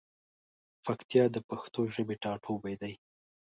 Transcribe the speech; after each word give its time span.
پکتیا 0.85 1.23
د 1.31 1.37
پښتو 1.49 1.81
ژبی 1.95 2.15
ټاټوبی 2.23 2.75
دی. 2.81 2.93